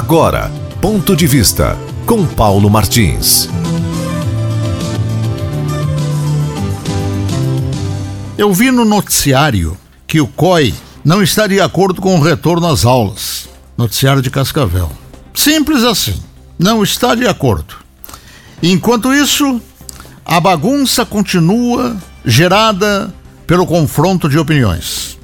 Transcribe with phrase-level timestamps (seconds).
[0.00, 0.48] Agora,
[0.80, 3.48] ponto de vista com Paulo Martins.
[8.38, 9.76] Eu vi no noticiário
[10.06, 10.72] que o COI
[11.04, 13.48] não está de acordo com o retorno às aulas.
[13.76, 14.88] Noticiário de Cascavel.
[15.34, 16.22] Simples assim.
[16.56, 17.74] Não está de acordo.
[18.62, 19.60] Enquanto isso,
[20.24, 23.12] a bagunça continua gerada
[23.48, 25.18] pelo confronto de opiniões.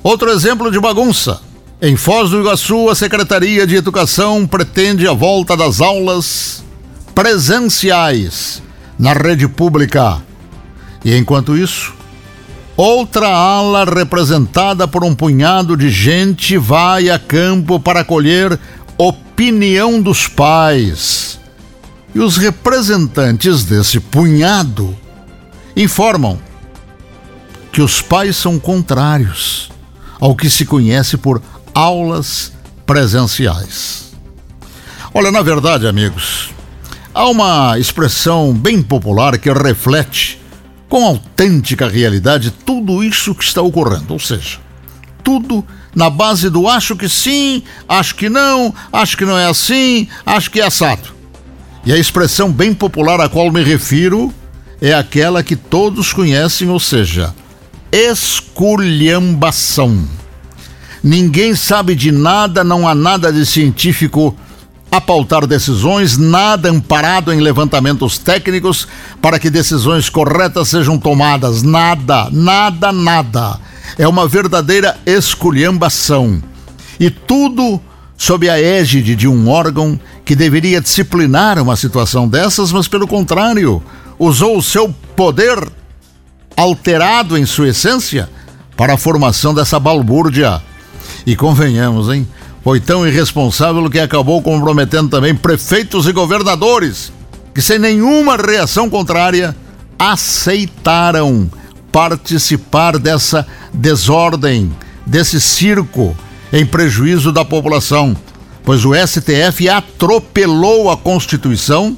[0.00, 1.40] Outro exemplo de bagunça.
[1.84, 6.62] Em Foz do Iguaçu, a Secretaria de Educação pretende a volta das aulas
[7.12, 8.62] presenciais
[8.96, 10.22] na rede pública.
[11.04, 11.92] E enquanto isso,
[12.76, 18.56] outra ala representada por um punhado de gente vai a campo para colher
[18.96, 21.40] opinião dos pais.
[22.14, 24.96] E os representantes desse punhado
[25.76, 26.38] informam
[27.72, 29.68] que os pais são contrários
[30.20, 31.42] ao que se conhece por
[31.74, 32.52] aulas
[32.86, 34.12] presenciais.
[35.14, 36.50] Olha, na verdade, amigos,
[37.14, 40.40] há uma expressão bem popular que reflete
[40.88, 44.58] com autêntica realidade tudo isso que está ocorrendo, ou seja,
[45.24, 45.64] tudo
[45.94, 50.50] na base do acho que sim, acho que não, acho que não é assim, acho
[50.50, 51.10] que é assado.
[51.84, 54.32] E a expressão bem popular a qual me refiro
[54.80, 57.34] é aquela que todos conhecem, ou seja,
[57.90, 60.06] esculhambação.
[61.02, 64.36] Ninguém sabe de nada, não há nada de científico
[64.90, 68.86] a pautar decisões, nada amparado em levantamentos técnicos
[69.20, 71.62] para que decisões corretas sejam tomadas.
[71.62, 73.58] Nada, nada, nada.
[73.98, 76.42] É uma verdadeira esculhambação.
[77.00, 77.80] E tudo
[78.16, 83.82] sob a égide de um órgão que deveria disciplinar uma situação dessas, mas pelo contrário,
[84.18, 85.58] usou o seu poder
[86.56, 88.28] alterado em sua essência
[88.76, 90.62] para a formação dessa balbúrdia.
[91.26, 92.26] E convenhamos, hein?
[92.64, 97.12] Foi tão irresponsável que acabou comprometendo também prefeitos e governadores,
[97.54, 99.56] que sem nenhuma reação contrária
[99.98, 101.50] aceitaram
[101.90, 104.74] participar dessa desordem,
[105.06, 106.16] desse circo
[106.52, 108.16] em prejuízo da população,
[108.64, 111.96] pois o STF atropelou a Constituição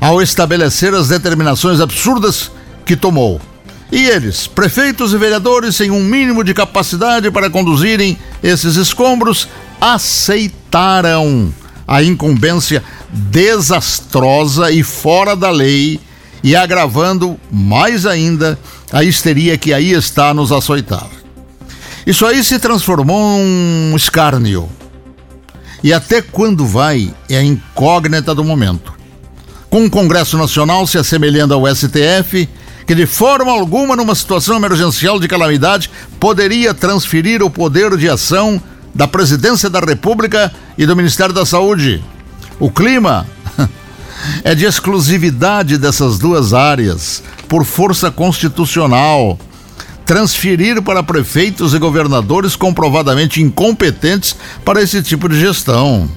[0.00, 2.50] ao estabelecer as determinações absurdas
[2.86, 3.40] que tomou.
[3.92, 9.48] E eles, prefeitos e vereadores, sem um mínimo de capacidade para conduzirem esses escombros,
[9.80, 11.52] aceitaram
[11.86, 15.98] a incumbência desastrosa e fora da lei
[16.42, 18.58] e agravando mais ainda
[18.92, 21.08] a histeria que aí está nos açoitar.
[22.06, 24.68] Isso aí se transformou num escárnio.
[25.82, 28.92] E até quando vai é a incógnita do momento.
[29.68, 32.48] Com o Congresso Nacional se assemelhando ao STF,
[32.90, 38.60] que de forma alguma, numa situação emergencial de calamidade, poderia transferir o poder de ação
[38.92, 42.02] da Presidência da República e do Ministério da Saúde.
[42.58, 43.28] O clima
[44.42, 49.38] é de exclusividade dessas duas áreas, por força constitucional.
[50.04, 54.34] Transferir para prefeitos e governadores comprovadamente incompetentes
[54.64, 56.10] para esse tipo de gestão.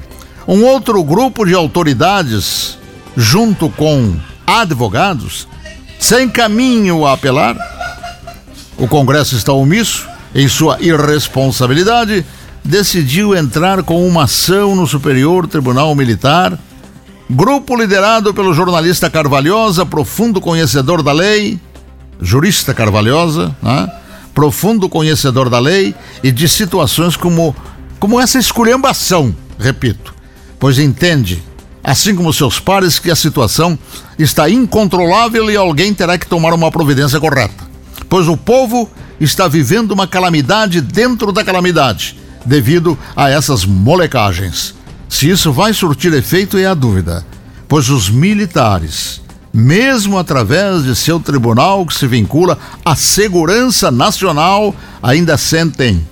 [0.48, 2.80] Um outro grupo de autoridades,
[3.16, 4.16] junto com
[4.48, 5.48] advogados,
[6.04, 7.56] sem caminho a apelar.
[8.78, 10.06] O Congresso está omisso
[10.36, 12.26] em sua irresponsabilidade,
[12.62, 16.60] decidiu entrar com uma ação no Superior Tribunal Militar.
[17.30, 21.58] Grupo liderado pelo jornalista Carvalhosa, profundo conhecedor da lei,
[22.20, 23.90] jurista Carvalhosa, né?
[24.34, 27.56] profundo conhecedor da lei e de situações como,
[27.98, 30.14] como essa esculhambação, repito,
[30.60, 31.42] pois entende
[31.84, 33.78] assim como seus pares, que a situação
[34.18, 37.66] está incontrolável e alguém terá que tomar uma providência correta.
[38.08, 38.90] Pois o povo
[39.20, 44.74] está vivendo uma calamidade dentro da calamidade, devido a essas molecagens.
[45.10, 47.26] Se isso vai surtir efeito é a dúvida,
[47.68, 49.22] pois os militares,
[49.54, 56.06] mesmo através de seu tribunal que se vincula à segurança nacional, ainda sentem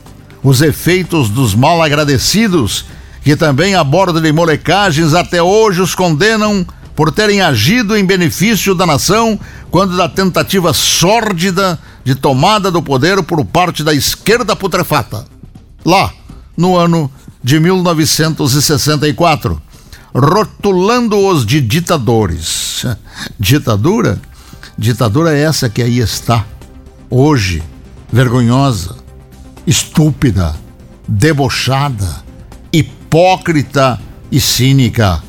[0.44, 2.86] os efeitos dos mal agradecidos
[3.24, 6.66] que também a bordo de molecagens até hoje os condenam
[6.96, 9.40] por terem agido em benefício da nação
[9.70, 15.26] quando da tentativa sórdida de tomada do poder por parte da esquerda putrefata.
[15.86, 16.12] Lá,
[16.58, 17.10] no ano
[17.44, 19.62] de 1964,
[20.14, 22.86] rotulando-os de ditadores.
[23.40, 24.20] Ditadura?
[24.78, 26.46] Ditadura é essa que aí está,
[27.10, 27.64] hoje,
[28.12, 28.96] vergonhosa,
[29.66, 30.56] estúpida,
[31.08, 32.31] debochada
[33.12, 34.00] hipócrita
[34.32, 35.22] e cínica.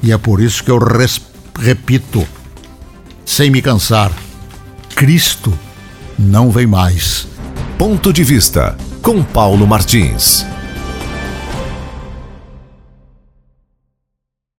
[0.00, 0.78] E é por isso que eu
[1.58, 2.24] repito,
[3.24, 4.12] sem me cansar:
[4.94, 5.52] Cristo
[6.16, 7.26] não vem mais.
[7.76, 10.46] Ponto de vista com Paulo Martins.